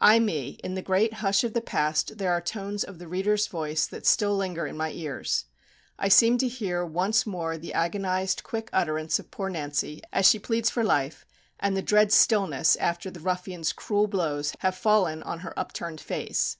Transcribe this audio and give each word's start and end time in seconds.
Ay 0.00 0.18
me, 0.18 0.58
in 0.64 0.74
the 0.74 0.82
great 0.82 1.12
hush 1.22 1.44
of 1.44 1.52
the 1.52 1.60
past 1.60 2.18
there 2.18 2.32
are 2.32 2.40
tones 2.40 2.82
of 2.82 2.98
the 2.98 3.06
reader's 3.06 3.46
voice 3.46 3.86
that 3.86 4.04
still 4.04 4.34
linger 4.36 4.66
in 4.66 4.76
my 4.76 4.90
ears! 4.90 5.44
I 5.96 6.08
seem 6.08 6.38
to 6.38 6.48
hear 6.48 6.84
once 6.84 7.24
more 7.24 7.56
the 7.56 7.72
agonized 7.72 8.42
quick 8.42 8.68
utterance 8.72 9.20
of 9.20 9.30
poor 9.30 9.48
Nancy, 9.48 10.02
as 10.12 10.28
she 10.28 10.40
pleads 10.40 10.70
for 10.70 10.82
life, 10.82 11.24
and 11.60 11.76
the 11.76 11.82
dread 11.82 12.10
stillness 12.12 12.74
after 12.78 13.12
the 13.12 13.20
ruffian's 13.20 13.72
cruel 13.72 14.08
blows 14.08 14.54
have 14.58 14.74
fallen 14.74 15.22
on 15.22 15.38
her 15.38 15.56
upturned 15.56 16.00
face. 16.00 16.56